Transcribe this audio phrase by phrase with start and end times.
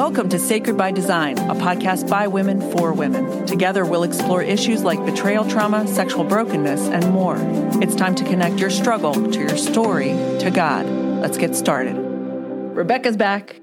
[0.00, 3.44] Welcome to Sacred by Design, a podcast by women for women.
[3.44, 7.36] Together, we'll explore issues like betrayal trauma, sexual brokenness, and more.
[7.82, 10.08] It's time to connect your struggle to your story
[10.38, 10.86] to God.
[10.86, 11.96] Let's get started.
[11.98, 13.60] Rebecca's back.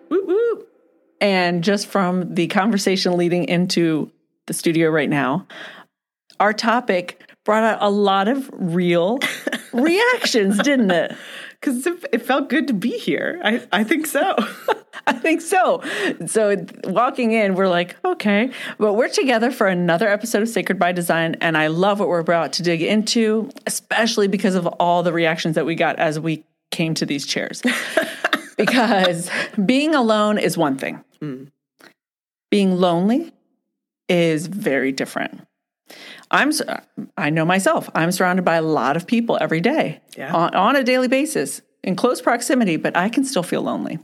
[1.20, 4.12] And just from the conversation leading into
[4.46, 5.48] the studio right now,
[6.40, 9.18] our topic brought out a lot of real
[9.74, 11.16] reactions, didn't it?
[11.60, 13.40] Because it, it felt good to be here.
[13.44, 14.36] I, I think so.
[15.08, 15.82] I think so.
[16.26, 20.92] So walking in, we're like, okay, but we're together for another episode of Sacred by
[20.92, 25.14] Design, and I love what we're about to dig into, especially because of all the
[25.14, 27.62] reactions that we got as we came to these chairs.
[28.58, 29.30] because
[29.66, 31.04] being alone is one thing.
[31.22, 31.52] Mm.
[32.50, 33.32] Being lonely
[34.10, 35.48] is very different.
[36.32, 36.52] I'm
[37.18, 37.90] I know myself.
[37.96, 40.34] I'm surrounded by a lot of people every day Yeah.
[40.34, 44.00] on, on a daily basis in close proximity, but I can still feel lonely.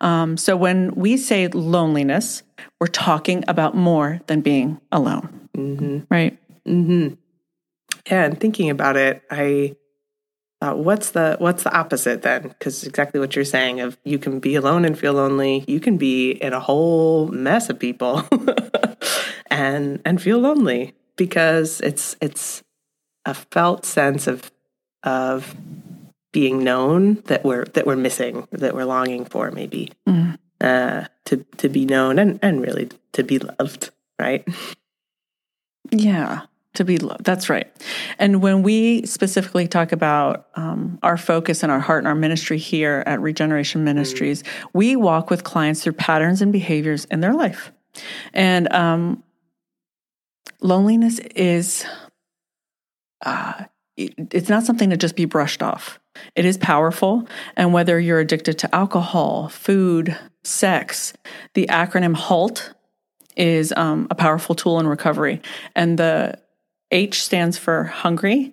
[0.00, 2.42] Um, so when we say loneliness,
[2.80, 5.98] we're talking about more than being alone, Mm-hmm.
[6.10, 6.36] right?
[6.66, 7.14] Mm-hmm.
[8.10, 9.76] Yeah, and thinking about it, I
[10.60, 12.42] thought, what's the what's the opposite then?
[12.48, 15.64] Because exactly what you're saying of you can be alone and feel lonely.
[15.68, 18.22] You can be in a whole mess of people
[19.50, 22.62] and and feel lonely because it's it's
[23.24, 24.50] a felt sense of
[25.02, 25.54] of
[26.32, 30.38] being known that we're that we're missing that we're longing for maybe Mm.
[30.60, 34.46] uh, to to be known and and really to be loved right
[35.90, 36.42] Yeah,
[36.74, 37.24] to be loved.
[37.24, 37.66] That's right.
[38.18, 42.56] And when we specifically talk about um, our focus and our heart and our ministry
[42.56, 47.72] here at Regeneration Ministries, we walk with clients through patterns and behaviors in their life.
[48.32, 49.22] And um,
[50.62, 51.84] loneliness is
[53.24, 53.64] uh,
[53.96, 56.00] it's not something to just be brushed off.
[56.34, 57.28] It is powerful.
[57.56, 61.12] And whether you're addicted to alcohol, food, sex,
[61.54, 62.72] the acronym HALT
[63.36, 65.40] is um, a powerful tool in recovery.
[65.74, 66.38] And the
[66.90, 68.52] H stands for hungry,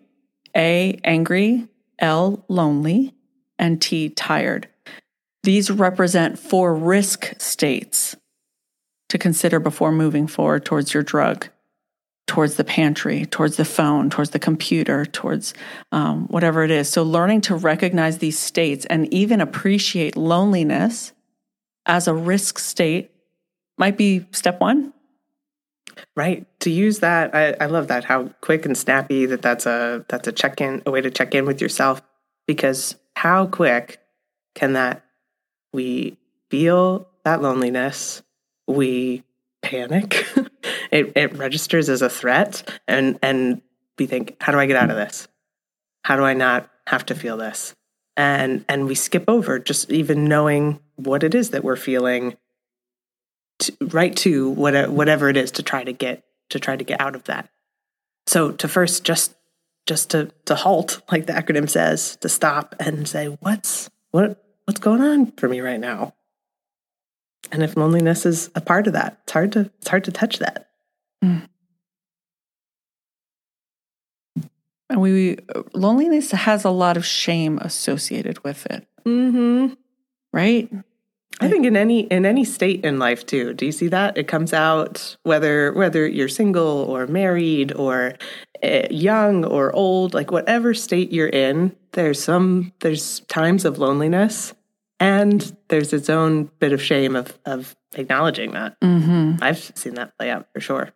[0.56, 1.68] A, angry,
[2.00, 3.14] L, lonely,
[3.58, 4.68] and T, tired.
[5.44, 8.16] These represent four risk states
[9.10, 11.48] to consider before moving forward towards your drug,
[12.30, 15.56] towards the pantry, towards the phone, towards the computer, towards
[15.92, 16.88] um, whatever it is.
[16.88, 21.12] So, learning to recognize these states and even appreciate loneliness
[21.88, 23.10] as a risk state
[23.80, 24.94] might be step one.
[26.16, 26.46] Right.
[26.60, 30.28] To use that, I, I love that how quick and snappy that that's a that's
[30.28, 32.00] a check in, a way to check in with yourself.
[32.46, 34.00] Because how quick
[34.54, 35.04] can that
[35.74, 36.16] we
[36.52, 38.22] feel that loneliness,
[38.68, 39.24] we
[39.70, 40.26] panic,
[40.92, 43.62] it it registers as a threat, and and
[44.00, 45.28] we think, how do I get out of this?
[46.04, 47.76] How do I not have to feel this?
[48.18, 52.36] And and we skip over just even knowing what it is that we're feeling
[53.60, 57.00] to, right to whatever whatever it is to try to get to try to get
[57.00, 57.50] out of that.
[58.26, 59.36] So to first just
[59.86, 64.80] just to to halt, like the acronym says, to stop and say, what's what what's
[64.80, 66.16] going on for me right now?
[67.52, 70.40] And if loneliness is a part of that, it's hard to it's hard to touch
[70.40, 70.68] that.
[74.92, 75.38] And we
[75.74, 79.74] loneliness has a lot of shame associated with it, Mm-hmm.
[80.34, 80.70] right?
[81.42, 83.54] I think in any in any state in life too.
[83.54, 84.18] Do you see that?
[84.18, 88.16] It comes out whether whether you're single or married or
[88.64, 94.54] uh, young or old, like whatever state you're in, there's some there's times of loneliness
[95.00, 98.80] and there's its own bit of shame of of acknowledging that.
[98.82, 99.36] Mm-hmm.
[99.42, 100.90] I've seen that play out for sure.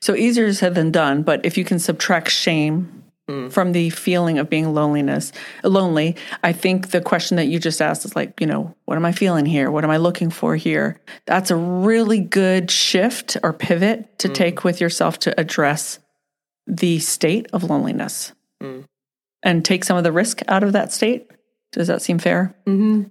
[0.00, 1.22] So easier said than done.
[1.22, 3.52] But if you can subtract shame Mm.
[3.52, 5.32] from the feeling of being loneliness,
[5.62, 9.04] lonely, I think the question that you just asked is like, you know, what am
[9.04, 9.70] I feeling here?
[9.70, 10.98] What am I looking for here?
[11.26, 15.98] That's a really good shift or pivot to take with yourself to address
[16.66, 18.32] the state of loneliness
[18.62, 18.86] Mm.
[19.42, 21.30] and take some of the risk out of that state.
[21.72, 22.56] Does that seem fair?
[22.66, 23.08] Mm-hmm.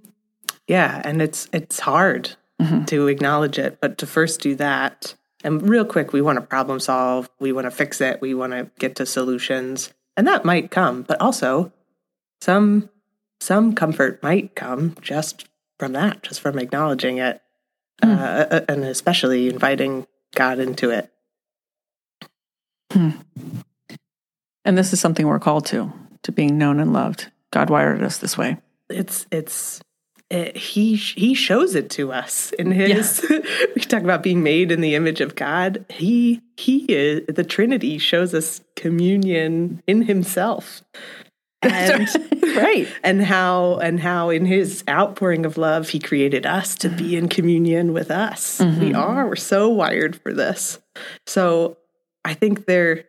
[0.68, 2.86] Yeah, and it's it's hard Mhm.
[2.88, 6.78] to acknowledge it, but to first do that, and real quick, we want to problem
[6.80, 10.70] solve, we want to fix it, we want to get to solutions, and that might
[10.70, 11.72] come, but also
[12.40, 12.90] some
[13.40, 15.48] some comfort might come just
[15.78, 17.40] from that, just from acknowledging it,
[18.02, 18.10] Hmm.
[18.18, 21.12] uh, and especially inviting God into it.
[24.64, 25.92] And this is something we're called to,
[26.24, 27.30] to being known and loved.
[27.52, 28.58] God wired us this way.
[28.90, 29.80] It's it's
[30.30, 33.24] it, he he shows it to us in his
[33.74, 35.86] we talk about being made in the image of god.
[35.88, 40.82] He he is the trinity shows us communion in himself.
[41.62, 42.08] And
[42.56, 42.86] right.
[43.02, 47.28] And how and how in his outpouring of love he created us to be in
[47.28, 48.58] communion with us.
[48.58, 48.80] Mm-hmm.
[48.80, 49.26] we are.
[49.26, 50.78] We're so wired for this.
[51.26, 51.78] So
[52.24, 53.04] i think there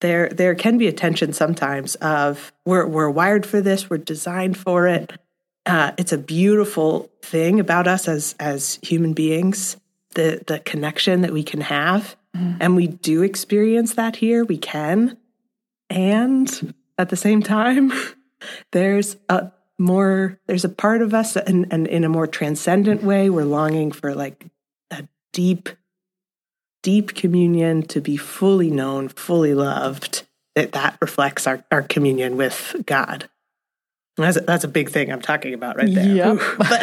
[0.00, 3.88] there there can be a tension sometimes of we're we're wired for this.
[3.88, 5.12] We're designed for it
[5.68, 9.76] uh, it's a beautiful thing about us as as human beings
[10.14, 12.16] the the connection that we can have.
[12.36, 12.58] Mm-hmm.
[12.60, 14.44] and we do experience that here.
[14.44, 15.16] We can.
[15.88, 17.90] And at the same time,
[18.72, 23.30] there's a more there's a part of us and, and in a more transcendent way.
[23.30, 24.44] We're longing for like
[24.90, 25.70] a deep
[26.82, 32.76] deep communion to be fully known fully loved that that reflects our, our communion with
[32.86, 33.28] god
[34.22, 36.38] that's a, that's a big thing i'm talking about right there yep.
[36.58, 36.82] but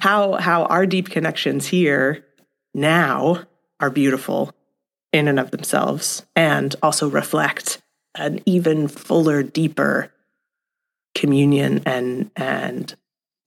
[0.00, 2.24] how how our deep connections here
[2.74, 3.42] now
[3.80, 4.52] are beautiful
[5.12, 7.80] in and of themselves and also reflect
[8.14, 10.12] an even fuller, deeper
[11.14, 12.94] communion and and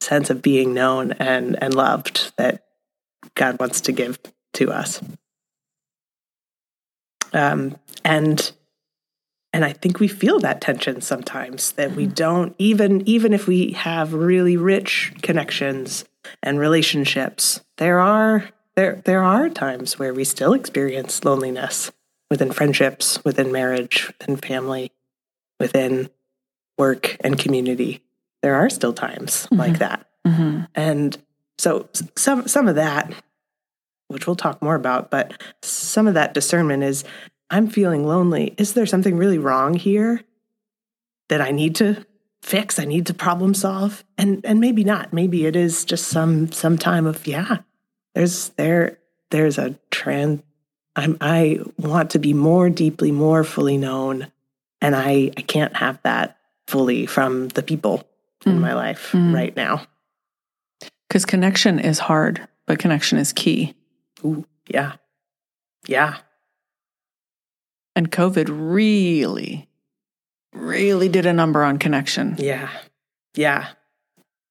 [0.01, 2.63] sense of being known and and loved that
[3.35, 4.19] God wants to give
[4.53, 5.01] to us.
[7.31, 8.51] Um, and
[9.59, 13.73] and I think we feel that tension sometimes that we don't even even if we
[13.73, 16.06] have really rich connections
[16.41, 21.91] and relationships, there are there there are times where we still experience loneliness
[22.29, 24.94] within friendships, within marriage, within family,
[25.59, 26.09] within
[26.77, 28.01] work and community.
[28.41, 29.57] There are still times mm-hmm.
[29.57, 30.07] like that.
[30.25, 30.62] Mm-hmm.
[30.73, 31.17] And
[31.57, 33.13] so some some of that,
[34.07, 37.03] which we'll talk more about, but some of that discernment is
[37.50, 38.54] I'm feeling lonely.
[38.57, 40.22] Is there something really wrong here
[41.30, 42.06] that I need to
[42.42, 42.80] fix?
[42.80, 44.04] I need to problem solve?
[44.18, 45.13] And and maybe not.
[45.13, 47.57] Maybe it is just some some time of yeah.
[48.13, 49.00] There's there
[49.31, 50.44] there's a trend
[51.00, 54.31] I'm, I want to be more deeply, more fully known.
[54.81, 56.38] And I, I can't have that
[56.68, 58.04] fully from the people
[58.42, 58.51] mm.
[58.51, 59.34] in my life mm.
[59.34, 59.84] right now.
[61.07, 63.75] Because connection is hard, but connection is key.
[64.25, 64.94] Ooh, yeah.
[65.88, 66.18] Yeah.
[67.95, 69.68] And COVID really,
[70.53, 72.36] really did a number on connection.
[72.38, 72.69] Yeah.
[73.36, 73.69] Yeah.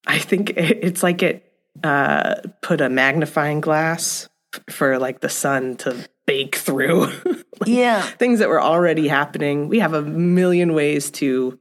[0.06, 1.52] I think it's like it
[1.84, 4.28] uh, put a magnifying glass
[4.70, 7.06] for like the sun to bake through.
[7.24, 8.02] like yeah.
[8.02, 9.68] Things that were already happening.
[9.68, 11.58] We have a million ways to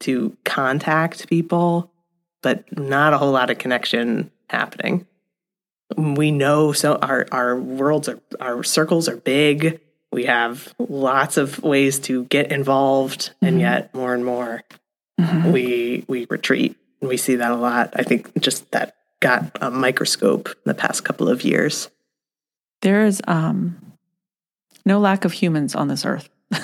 [0.00, 1.92] to contact people,
[2.42, 5.06] but not a whole lot of connection happening.
[5.96, 9.80] We know so our our worlds are our circles are big.
[10.10, 13.46] We have lots of ways to get involved mm-hmm.
[13.46, 14.62] and yet more and more
[15.20, 15.52] mm-hmm.
[15.52, 16.76] we we retreat.
[17.00, 17.90] We see that a lot.
[17.94, 21.90] I think just that got a microscope in the past couple of years.
[22.82, 23.78] There is um
[24.86, 26.28] no lack of humans on this earth.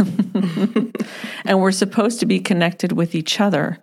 [1.45, 3.79] and we're supposed to be connected with each other.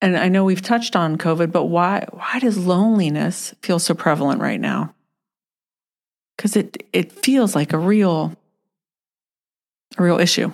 [0.00, 4.40] And I know we've touched on COVID, but why why does loneliness feel so prevalent
[4.40, 4.94] right now?
[6.38, 8.36] Cuz it it feels like a real
[9.96, 10.52] a real issue.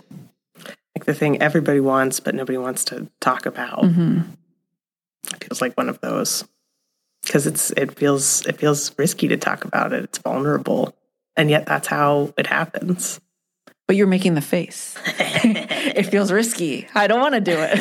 [0.97, 3.83] Like the thing everybody wants but nobody wants to talk about.
[3.83, 4.21] Mm-hmm.
[5.33, 6.45] It feels like one of those
[7.23, 10.05] because it's it feels it feels risky to talk about it.
[10.05, 10.95] It's vulnerable.
[11.37, 13.21] And yet that's how it happens.
[13.87, 14.97] But you're making the face.
[15.85, 16.89] it feels risky.
[16.95, 17.77] I don't want to do it.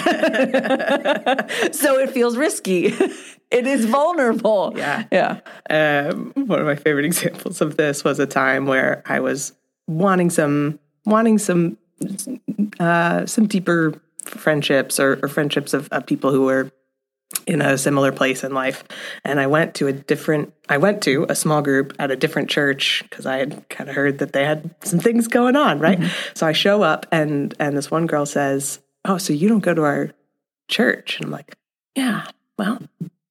[1.76, 2.88] so it feels risky.
[3.52, 4.74] it is vulnerable.
[4.76, 5.06] Yeah.
[5.12, 5.40] Yeah.
[5.70, 9.54] Um, one of my favorite examples of this was a time where I was
[9.88, 11.78] wanting some wanting some
[12.80, 13.94] uh, some deeper
[14.26, 16.72] friendships or, or friendships of, of people who were
[17.52, 18.84] in a similar place in life.
[19.26, 22.50] And I went to a different, I went to a small group at a different
[22.50, 26.00] church because I had kind of heard that they had some things going on, right?
[26.00, 26.34] Mm-hmm.
[26.34, 29.74] So I show up and, and this one girl says, Oh, so you don't go
[29.74, 30.12] to our
[30.70, 31.18] church?
[31.18, 31.54] And I'm like,
[31.94, 32.26] Yeah,
[32.58, 32.80] well,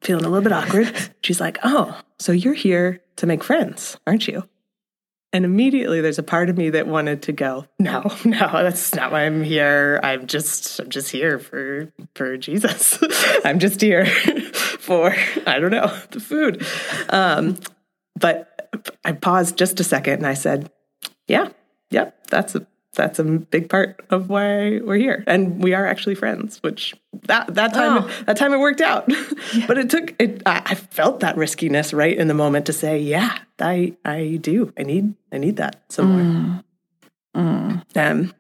[0.02, 0.92] feeling a little bit awkward.
[1.22, 4.46] She's like, Oh, so you're here to make friends, aren't you?
[5.32, 9.12] And immediately there's a part of me that wanted to go, no, no, that's not
[9.12, 10.00] why I'm here.
[10.02, 12.98] I'm just I'm just here for for Jesus.
[13.44, 14.06] I'm just here
[14.80, 15.14] for
[15.46, 16.66] I don't know, the food.
[17.10, 17.58] Um,
[18.18, 20.70] but I paused just a second and I said,
[21.28, 21.50] Yeah,
[21.90, 26.14] yep, that's a that's a big part of why we're here and we are actually
[26.14, 28.24] friends which that that time oh.
[28.24, 29.04] that time it worked out
[29.54, 29.66] yeah.
[29.66, 32.98] but it took it I, I, felt that riskiness right in the moment to say
[32.98, 36.64] yeah i i do i need i need that somewhere mm.
[37.36, 37.96] Mm.
[37.96, 38.34] um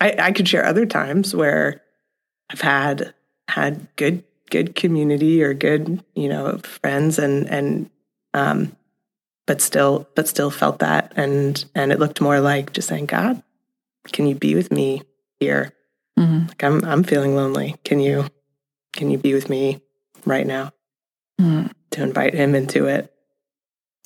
[0.00, 1.82] i i could share other times where
[2.50, 3.14] i've had
[3.48, 7.90] had good good community or good you know friends and and
[8.34, 8.76] um
[9.46, 13.42] but still but still felt that and and it looked more like just saying god
[14.12, 15.02] can you be with me
[15.40, 15.72] here
[16.18, 16.48] Mm-hmm.
[16.48, 17.76] Like I'm I'm feeling lonely.
[17.84, 18.26] Can you
[18.92, 19.80] can you be with me
[20.24, 20.72] right now?
[21.40, 21.68] Mm-hmm.
[21.92, 23.12] To invite him into it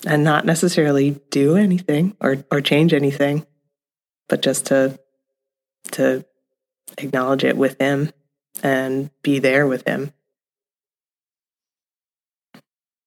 [0.07, 3.47] and not necessarily do anything or or change anything,
[4.29, 4.99] but just to
[5.93, 6.25] to
[6.97, 8.11] acknowledge it with him
[8.63, 10.13] and be there with him.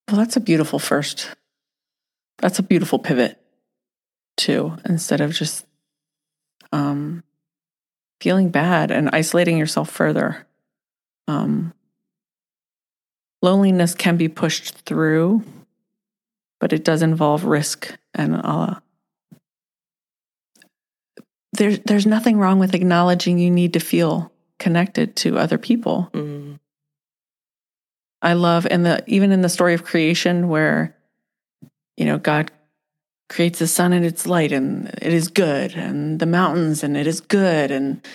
[0.08, 1.30] Well, that's a beautiful first.
[2.40, 3.40] That's a beautiful pivot,
[4.36, 5.66] too, instead of just
[6.72, 7.24] um,
[8.20, 10.46] feeling bad and isolating yourself further.
[11.28, 11.74] Um,
[13.42, 15.44] loneliness can be pushed through,
[16.60, 18.76] but it does involve risk and uh,
[21.54, 26.10] there's there's nothing wrong with acknowledging you need to feel connected to other people.
[26.14, 26.60] Mm.
[28.22, 30.96] I love and the even in the story of creation where
[31.98, 32.52] you know God
[33.32, 37.08] creates the sun and its light and it is good and the mountains and it
[37.08, 38.06] is good and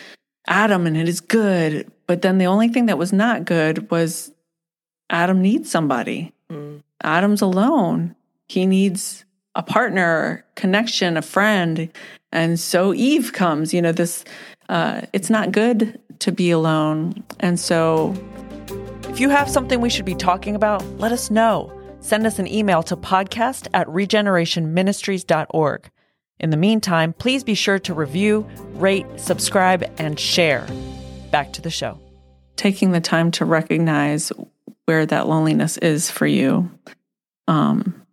[0.46, 4.30] Adam and it is good but then the only thing that was not good was
[5.10, 6.32] Adam needs somebody.
[6.50, 6.82] Mm.
[7.02, 8.14] Adam's alone.
[8.48, 11.90] He needs a partner, connection, a friend.
[12.32, 14.24] And so Eve comes, you know, this,
[14.68, 17.24] uh, it's not good to be alone.
[17.40, 18.14] And so
[19.08, 21.72] if you have something we should be talking about, let us know.
[22.06, 25.90] Send us an email to podcast at regenerationministries.org.
[26.38, 30.68] In the meantime, please be sure to review, rate, subscribe, and share.
[31.32, 31.98] Back to the show.
[32.54, 34.30] Taking the time to recognize
[34.84, 36.70] where that loneliness is for you
[37.48, 38.06] um,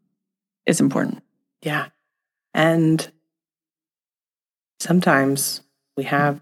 [0.66, 1.22] is important.
[1.62, 1.90] Yeah.
[2.56, 3.12] And
[4.80, 5.62] sometimes
[5.96, 6.42] we have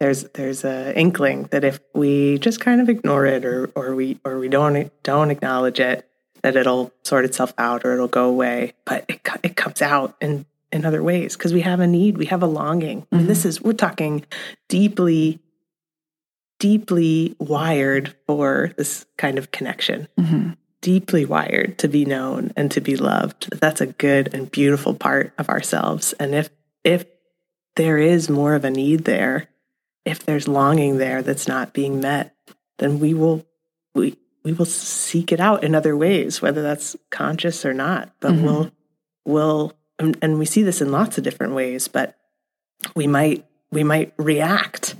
[0.00, 4.18] there's there's a inkling that if we just kind of ignore it or or we
[4.24, 6.08] or we don't don't acknowledge it
[6.42, 10.44] that it'll sort itself out or it'll go away but it it comes out in
[10.72, 13.18] in other ways because we have a need we have a longing mm-hmm.
[13.18, 14.24] Mean, this is we're talking
[14.68, 15.40] deeply
[16.58, 22.80] deeply wired for this kind of connection mm-hmm deeply wired to be known and to
[22.82, 23.48] be loved.
[23.58, 26.12] That's a good and beautiful part of ourselves.
[26.14, 26.50] And if
[26.84, 27.06] if
[27.76, 29.48] there is more of a need there,
[30.04, 32.34] if there's longing there that's not being met,
[32.78, 33.46] then we will
[33.94, 38.12] we we will seek it out in other ways, whether that's conscious or not.
[38.20, 38.44] But mm-hmm.
[38.44, 38.70] we'll
[39.24, 42.16] we'll and, and we see this in lots of different ways, but
[42.94, 44.96] we might we might react.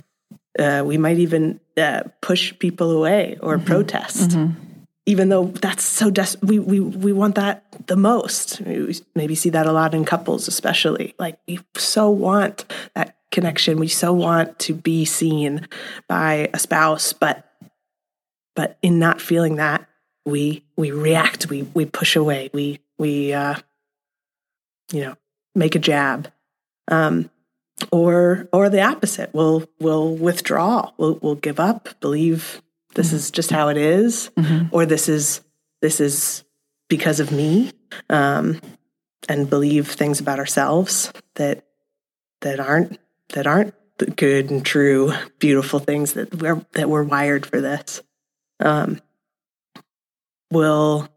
[0.57, 3.65] Uh, we might even uh, push people away or mm-hmm.
[3.65, 4.31] protest.
[4.31, 4.63] Mm-hmm
[5.05, 9.49] even though that's so des- we, we we want that the most we maybe see
[9.49, 14.57] that a lot in couples especially like we so want that connection we so want
[14.59, 15.67] to be seen
[16.07, 17.52] by a spouse but
[18.55, 19.87] but in not feeling that
[20.25, 23.55] we we react we we push away we we uh
[24.91, 25.15] you know
[25.55, 26.31] make a jab
[26.89, 27.29] um
[27.91, 32.61] or or the opposite we'll we'll withdraw we'll we'll give up believe
[32.95, 33.15] this mm-hmm.
[33.15, 34.67] is just how it is, mm-hmm.
[34.71, 35.41] or this is
[35.81, 36.43] this is
[36.89, 37.71] because of me,
[38.09, 38.59] um,
[39.27, 41.65] and believe things about ourselves that
[42.41, 43.73] that aren't that aren't
[44.15, 48.01] good and true, beautiful things that we're that we're wired for this.
[48.63, 48.99] Um,
[50.51, 51.09] will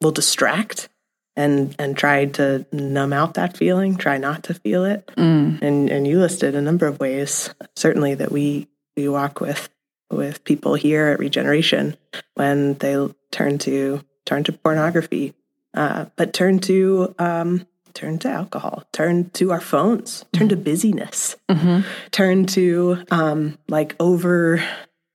[0.00, 0.88] will distract
[1.36, 5.06] and and try to numb out that feeling, try not to feel it.
[5.16, 5.62] Mm.
[5.62, 9.68] And and you listed a number of ways, certainly that we we walk with
[10.10, 11.96] with people here at Regeneration
[12.34, 15.34] when they turn to turn to pornography,
[15.74, 21.36] uh, but turn to um, turn to alcohol, turn to our phones, turn to busyness,
[21.48, 21.80] mm-hmm.
[22.10, 24.62] turn to um, like over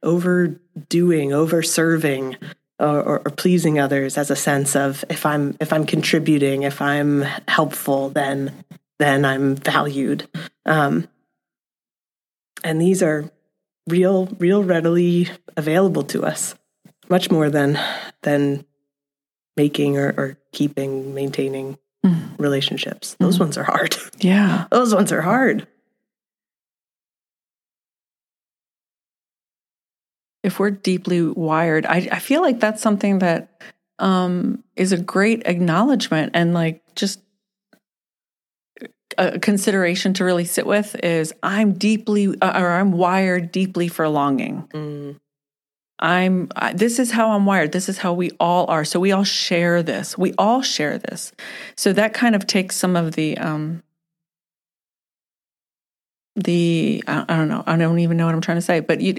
[0.03, 2.37] overdoing, over serving.
[2.81, 6.81] Or, or, or, pleasing others as a sense of if I'm if I'm contributing, if
[6.81, 8.53] I'm helpful, then
[8.99, 10.29] then I'm valued.
[10.65, 11.09] Um,
[12.63, 13.29] and these are
[13.87, 15.27] real, real readily
[15.57, 16.55] available to us,
[17.09, 17.79] much more than
[18.21, 18.65] than
[19.57, 22.39] making or, or keeping, maintaining mm.
[22.39, 23.15] relationships.
[23.19, 23.41] Those mm.
[23.41, 23.97] ones are hard.
[24.19, 25.67] Yeah, those ones are hard.
[30.43, 33.61] If we're deeply wired, I, I feel like that's something that
[33.99, 37.19] um, is a great acknowledgement and like just
[39.17, 44.07] a consideration to really sit with is I'm deeply uh, or I'm wired deeply for
[44.07, 44.67] longing.
[44.73, 45.19] Mm.
[45.99, 47.73] I'm I, this is how I'm wired.
[47.73, 48.85] This is how we all are.
[48.85, 50.17] So we all share this.
[50.17, 51.33] We all share this.
[51.75, 53.83] So that kind of takes some of the um
[56.43, 57.63] the I, I don't know.
[57.65, 59.15] I don't even know what I'm trying to say, but you,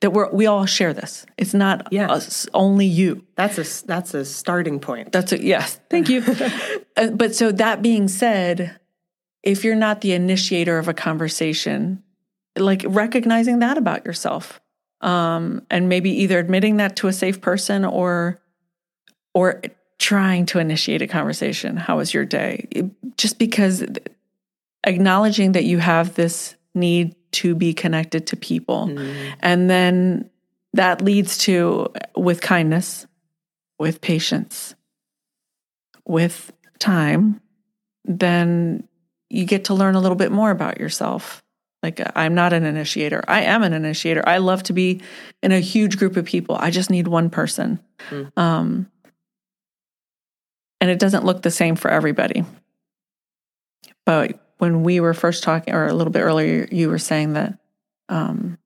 [0.00, 1.24] that we're we all share this.
[1.36, 2.10] It's not yes.
[2.10, 3.24] us, only you.
[3.36, 5.12] That's a that's a starting point.
[5.12, 5.80] That's a yes.
[5.90, 6.22] Thank you.
[6.96, 8.78] uh, but so that being said,
[9.42, 12.02] if you're not the initiator of a conversation,
[12.56, 14.60] like recognizing that about yourself
[15.00, 18.40] um, and maybe either admitting that to a safe person or
[19.34, 19.62] or
[19.98, 23.84] trying to initiate a conversation how was your day just because
[24.84, 29.34] acknowledging that you have this need to be connected to people mm.
[29.40, 30.28] and then
[30.72, 33.06] that leads to with kindness
[33.78, 34.74] with patience
[36.06, 37.40] with time
[38.04, 38.86] then
[39.30, 41.44] you get to learn a little bit more about yourself
[41.84, 43.22] like, I'm not an initiator.
[43.28, 44.26] I am an initiator.
[44.26, 45.02] I love to be
[45.42, 46.56] in a huge group of people.
[46.58, 47.78] I just need one person.
[48.08, 48.38] Mm.
[48.38, 48.90] Um,
[50.80, 52.46] and it doesn't look the same for everybody.
[54.06, 57.58] But when we were first talking, or a little bit earlier, you were saying that
[58.08, 58.58] um,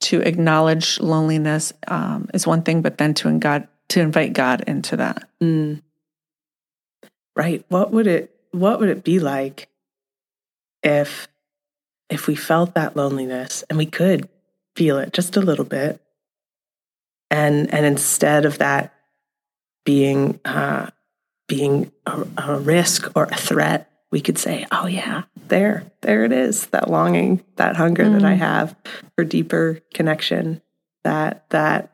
[0.00, 4.98] to acknowledge loneliness um, is one thing, but then to, God, to invite God into
[4.98, 5.28] that.
[5.42, 5.82] Mm.
[7.34, 7.64] Right.
[7.68, 9.68] What would it What would it be like
[10.82, 11.28] if
[12.08, 14.28] if we felt that loneliness and we could
[14.76, 16.00] feel it just a little bit
[17.30, 18.94] and and instead of that
[19.84, 20.90] being uh,
[21.48, 26.32] being a, a, risk or a threat we could say oh yeah there there it
[26.32, 28.12] is that longing that hunger mm.
[28.14, 28.38] that i mm.
[28.38, 28.74] have
[29.14, 30.62] for deeper connection
[31.04, 31.92] that that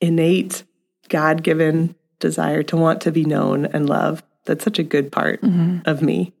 [0.00, 0.64] innate
[1.10, 5.78] god-given desire to want to be known and loved that's such a good part mm-hmm.
[5.84, 6.32] of me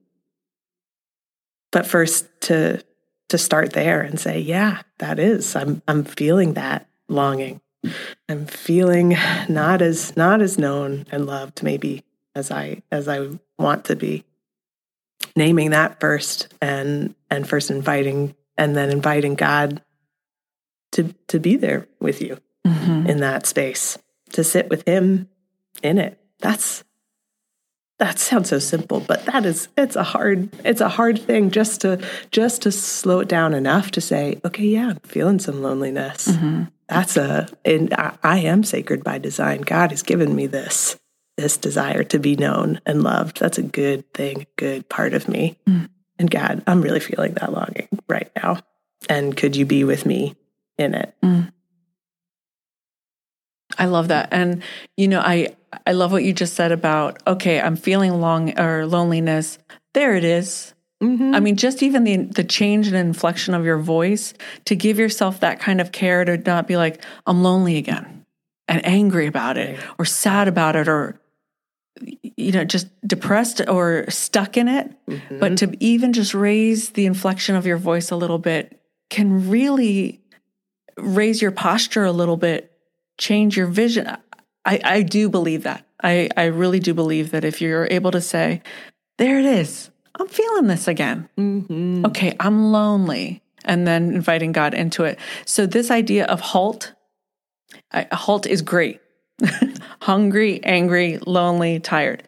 [1.70, 2.82] but first to
[3.28, 5.56] to start there and say, yeah, that is.
[5.56, 7.60] I'm I'm feeling that longing.
[8.28, 9.16] I'm feeling
[9.48, 12.04] not as not as known and loved maybe
[12.36, 14.24] as I as I want to be.
[15.36, 19.82] Naming that first and and first inviting and then inviting God
[20.92, 23.06] to to be there with you mm-hmm.
[23.06, 23.98] in that space,
[24.32, 25.28] to sit with him
[25.82, 26.20] in it.
[26.40, 26.84] That's
[27.98, 31.80] that sounds so simple but that is it's a hard it's a hard thing just
[31.80, 36.28] to just to slow it down enough to say okay yeah i'm feeling some loneliness
[36.28, 36.64] mm-hmm.
[36.88, 40.98] that's a and I, I, am sacred by design god has given me this
[41.36, 45.58] this desire to be known and loved that's a good thing good part of me
[45.66, 45.88] mm.
[46.18, 48.58] and god i'm really feeling that longing right now
[49.08, 50.34] and could you be with me
[50.78, 51.50] in it mm.
[53.78, 54.28] I love that.
[54.30, 54.62] And
[54.96, 55.54] you know, I
[55.86, 59.58] I love what you just said about okay, I'm feeling long or loneliness.
[59.92, 60.74] There it is.
[61.02, 61.34] Mm-hmm.
[61.34, 64.34] I mean, just even the the change and inflection of your voice
[64.66, 68.24] to give yourself that kind of care to not be like I'm lonely again
[68.68, 71.20] and angry about it or sad about it or
[72.00, 75.38] you know just depressed or stuck in it mm-hmm.
[75.38, 78.80] but to even just raise the inflection of your voice a little bit
[79.10, 80.20] can really
[80.96, 82.74] raise your posture a little bit
[83.18, 84.08] change your vision.
[84.64, 85.84] I, I do believe that.
[86.02, 88.62] I, I really do believe that if you're able to say,
[89.18, 91.28] there it is, I'm feeling this again.
[91.38, 92.06] Mm-hmm.
[92.06, 93.42] Okay, I'm lonely.
[93.66, 95.18] And then inviting God into it.
[95.46, 96.92] So, this idea of halt,
[97.90, 99.00] I, halt is great.
[100.00, 102.22] Hungry, angry, lonely, tired.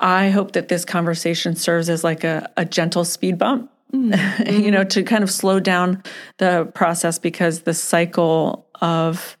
[0.00, 4.52] I hope that this conversation serves as like a, a gentle speed bump, mm-hmm.
[4.62, 6.02] you know, to kind of slow down
[6.38, 9.36] the process because the cycle of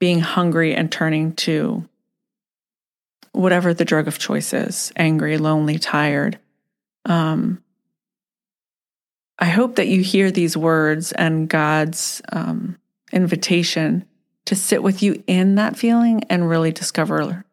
[0.00, 1.88] being hungry and turning to
[3.30, 6.38] whatever the drug of choice is angry, lonely, tired.
[7.04, 7.62] Um,
[9.38, 12.78] I hope that you hear these words and God's um,
[13.12, 14.06] invitation
[14.46, 17.44] to sit with you in that feeling and really discover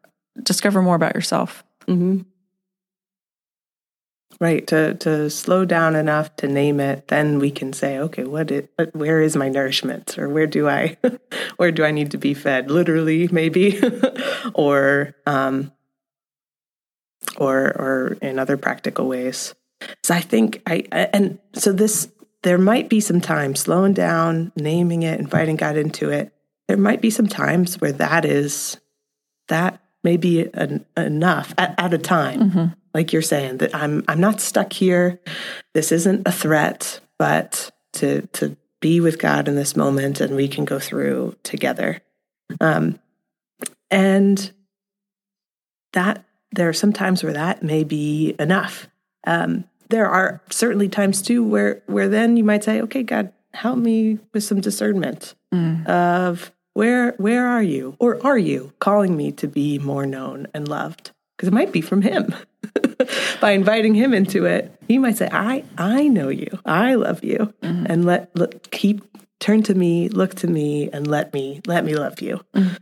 [0.42, 1.64] discover more about yourself.
[1.86, 2.20] Mm-hmm.
[4.40, 8.50] Right to to slow down enough to name it then we can say okay what
[8.50, 10.18] it what, where is my nourishment?
[10.18, 10.96] Or where do i
[11.56, 12.70] where do i need to be fed?
[12.70, 13.80] Literally maybe.
[14.54, 15.72] Or um
[17.36, 19.54] or or in other practical ways.
[20.02, 22.08] So i think I, I and so this
[22.42, 26.32] there might be some time slowing down naming it inviting god into it
[26.70, 28.78] there might be some times where that is
[29.48, 34.04] that may be an, enough at, at, a time mm-hmm like you're saying that I'm
[34.08, 35.20] I'm not stuck here.
[35.74, 40.48] This isn't a threat, but to to be with God in this moment and we
[40.48, 42.00] can go through together.
[42.60, 42.98] Um,
[43.90, 44.50] and
[45.92, 48.88] that there are some times where that may be enough.
[49.26, 53.78] Um, there are certainly times too where where then you might say, okay, God, help
[53.78, 55.86] me with some discernment mm.
[55.86, 60.66] of where where are you or are you calling me to be more known and
[60.66, 61.10] loved?
[61.36, 62.34] Because it might be from Him.
[63.40, 66.58] by inviting him into it, he might say, "I I know you.
[66.64, 67.86] I love you." Mm-hmm.
[67.86, 69.02] And let, let, keep
[69.40, 72.40] turn to me, look to me and let me let me love you.
[72.54, 72.74] Mm-hmm.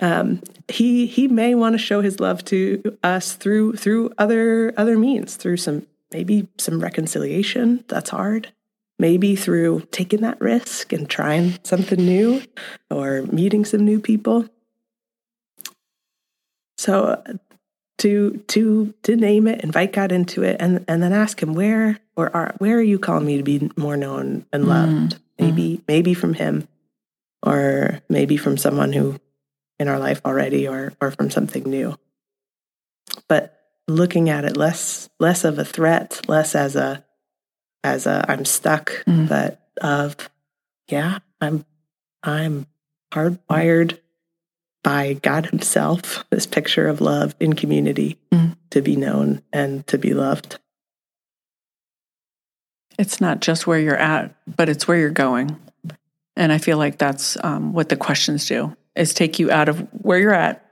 [0.00, 4.98] Um, he he may want to show his love to us through through other other
[4.98, 7.84] means, through some maybe some reconciliation.
[7.88, 8.52] That's hard.
[8.98, 12.42] Maybe through taking that risk and trying something new
[12.90, 14.48] or meeting some new people.
[16.78, 17.22] So
[17.98, 21.98] to to to name it, invite God into it, and and then ask Him where
[22.16, 25.16] or are, where are you calling me to be more known and loved?
[25.16, 25.18] Mm.
[25.38, 26.68] Maybe maybe from Him,
[27.42, 29.18] or maybe from someone who
[29.78, 31.96] in our life already, or or from something new.
[33.28, 37.04] But looking at it less less of a threat, less as a
[37.84, 39.28] as a I'm stuck, mm.
[39.28, 40.16] but of
[40.88, 41.64] yeah, I'm
[42.22, 42.66] I'm
[43.12, 43.98] hardwired
[44.82, 48.56] by God Himself, this picture of love in community mm.
[48.70, 50.58] to be known and to be loved.
[52.98, 55.58] It's not just where you're at, but it's where you're going.
[56.36, 59.80] And I feel like that's um, what the questions do is take you out of
[59.92, 60.64] where you're at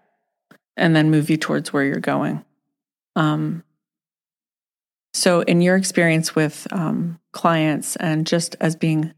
[0.77, 2.45] and then move you towards where you're going.
[3.17, 3.65] Um,
[5.15, 9.13] so, in your experience with um, clients and just as being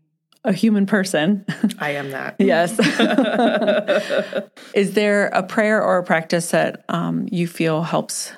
[0.44, 1.44] a human person,
[1.78, 2.36] I am that.
[2.38, 2.72] yes.
[4.74, 8.32] Is there a prayer or a practice that um, you feel helps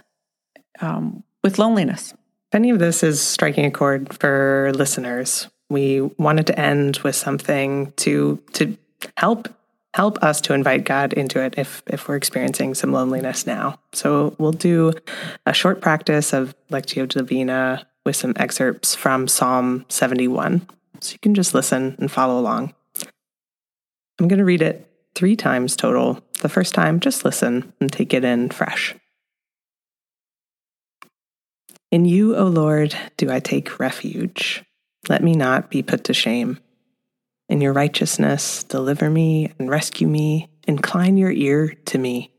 [0.80, 2.12] um, with loneliness?
[2.12, 7.16] If any of this is striking a chord for listeners, we wanted to end with
[7.16, 8.76] something to to
[9.16, 9.48] help
[9.96, 13.80] help us to invite God into it if if we're experiencing some loneliness now.
[13.94, 14.92] So we'll do
[15.46, 20.68] a short practice of Lectio Divina with some excerpts from Psalm 71.
[21.00, 22.74] So you can just listen and follow along.
[24.18, 26.22] I'm going to read it 3 times total.
[26.42, 28.94] The first time just listen and take it in fresh.
[31.90, 34.62] In you, O Lord, do I take refuge.
[35.08, 36.58] Let me not be put to shame.
[37.48, 40.50] In your righteousness, deliver me and rescue me.
[40.66, 42.32] Incline your ear to me.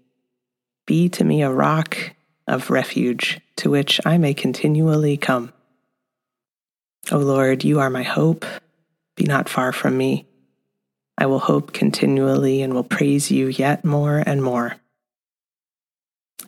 [0.85, 1.97] Be to me a rock
[2.47, 5.53] of refuge to which I may continually come.
[7.11, 8.45] O Lord, you are my hope.
[9.15, 10.25] Be not far from me.
[11.17, 14.75] I will hope continually and will praise you yet more and more.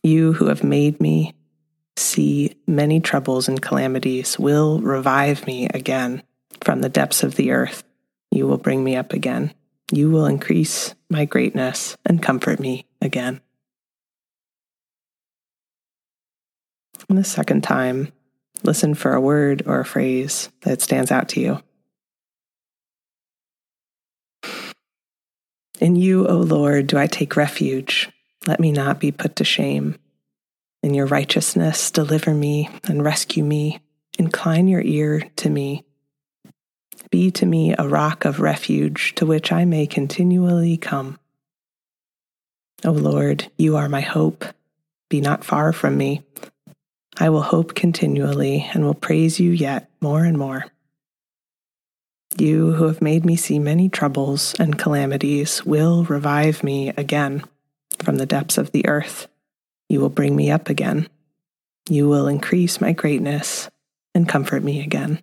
[0.03, 1.33] You who have made me
[1.97, 6.23] see many troubles and calamities will revive me again
[6.61, 7.83] from the depths of the earth.
[8.39, 9.53] You will bring me up again.
[9.91, 13.41] You will increase my greatness and comfort me again.
[17.09, 18.13] And the second time,
[18.63, 21.61] listen for a word or a phrase that stands out to you.
[25.81, 28.09] In you, O Lord, do I take refuge.
[28.47, 29.97] Let me not be put to shame.
[30.81, 33.81] In your righteousness, deliver me and rescue me.
[34.17, 35.83] Incline your ear to me.
[37.11, 41.19] Be to me a rock of refuge to which I may continually come.
[42.85, 44.45] O Lord, you are my hope.
[45.09, 46.21] Be not far from me.
[47.17, 50.65] I will hope continually and will praise you yet more and more.
[52.37, 57.43] You who have made me see many troubles and calamities will revive me again
[58.03, 59.27] from the depths of the earth.
[59.89, 61.09] You will bring me up again.
[61.89, 63.69] You will increase my greatness
[64.13, 65.21] and comfort me again.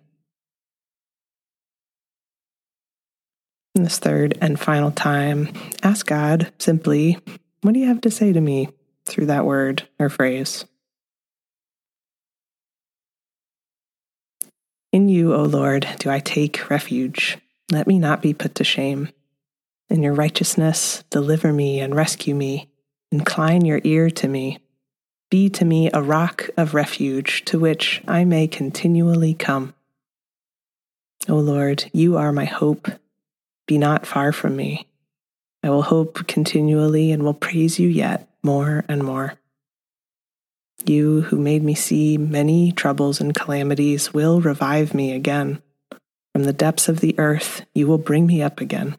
[3.77, 5.49] In this third and final time,
[5.83, 7.19] ask God simply,
[7.61, 8.69] What do you have to say to me
[9.05, 10.65] through that word or phrase?
[14.91, 17.37] In you, O Lord, do I take refuge.
[17.71, 19.09] Let me not be put to shame.
[19.89, 22.71] In your righteousness, deliver me and rescue me.
[23.11, 24.57] Incline your ear to me.
[25.29, 29.75] Be to me a rock of refuge to which I may continually come.
[31.29, 32.87] O Lord, you are my hope
[33.67, 34.87] be not far from me.
[35.63, 39.33] I will hope continually and will praise you yet more and more.
[40.85, 45.61] You who made me see many troubles and calamities will revive me again.
[46.33, 48.95] From the depths of the earth, you will bring me up again.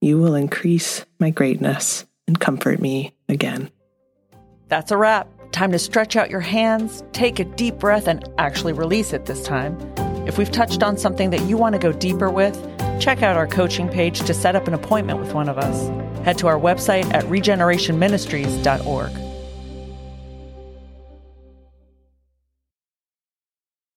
[0.00, 3.70] You will increase my greatness and comfort me again.
[4.68, 5.28] That's a wrap.
[5.50, 9.42] Time to stretch out your hands, take a deep breath, and actually release it this
[9.42, 9.76] time.
[10.28, 12.54] If we've touched on something that you want to go deeper with,
[12.98, 15.88] check out our coaching page to set up an appointment with one of us.
[16.24, 19.27] Head to our website at regenerationministries.org.